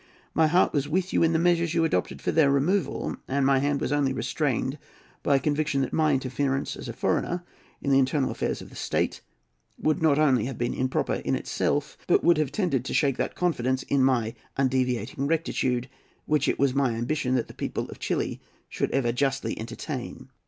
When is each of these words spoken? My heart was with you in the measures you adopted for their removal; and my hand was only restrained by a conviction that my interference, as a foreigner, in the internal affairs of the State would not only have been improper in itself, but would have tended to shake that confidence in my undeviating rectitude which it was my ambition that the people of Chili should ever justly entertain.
My 0.33 0.47
heart 0.47 0.73
was 0.73 0.89
with 0.89 1.13
you 1.13 1.21
in 1.21 1.31
the 1.31 1.37
measures 1.37 1.75
you 1.75 1.83
adopted 1.85 2.23
for 2.23 2.31
their 2.31 2.49
removal; 2.49 3.17
and 3.27 3.45
my 3.45 3.59
hand 3.59 3.79
was 3.79 3.91
only 3.91 4.13
restrained 4.13 4.79
by 5.21 5.35
a 5.35 5.39
conviction 5.39 5.81
that 5.81 5.93
my 5.93 6.11
interference, 6.11 6.75
as 6.75 6.89
a 6.89 6.93
foreigner, 6.93 7.43
in 7.83 7.91
the 7.91 7.99
internal 7.99 8.31
affairs 8.31 8.63
of 8.63 8.71
the 8.71 8.75
State 8.75 9.21
would 9.77 10.01
not 10.01 10.17
only 10.17 10.45
have 10.45 10.57
been 10.57 10.73
improper 10.73 11.13
in 11.23 11.35
itself, 11.35 11.99
but 12.07 12.23
would 12.23 12.39
have 12.39 12.51
tended 12.51 12.83
to 12.85 12.95
shake 12.95 13.17
that 13.17 13.35
confidence 13.35 13.83
in 13.83 14.03
my 14.03 14.33
undeviating 14.57 15.27
rectitude 15.27 15.87
which 16.25 16.47
it 16.47 16.57
was 16.57 16.73
my 16.73 16.95
ambition 16.95 17.35
that 17.35 17.47
the 17.47 17.53
people 17.53 17.87
of 17.91 17.99
Chili 17.99 18.41
should 18.69 18.89
ever 18.89 19.11
justly 19.11 19.55
entertain. 19.59 20.29